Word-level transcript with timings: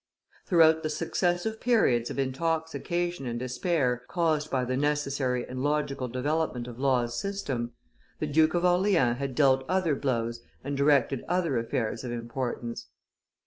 Throughout 0.47 0.81
the 0.81 0.89
successive 0.89 1.59
periods 1.61 2.09
of 2.09 2.17
intoxication 2.17 3.27
and 3.27 3.37
despair 3.37 4.01
caused 4.07 4.49
by 4.49 4.65
the 4.65 4.75
necessary 4.75 5.47
and 5.47 5.61
logical 5.61 6.07
development 6.07 6.67
of 6.67 6.79
Law's 6.79 7.19
system, 7.19 7.73
the 8.17 8.25
Duke 8.25 8.55
of 8.55 8.65
Orleans 8.65 9.19
had 9.19 9.35
dealt 9.35 9.63
other 9.69 9.93
blows 9.93 10.41
and 10.63 10.75
directed 10.75 11.23
other 11.27 11.55
affairs 11.59 12.03
of 12.03 12.11
importance. 12.11 12.87